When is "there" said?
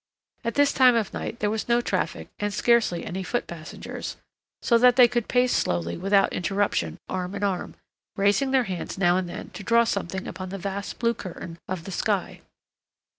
1.41-1.51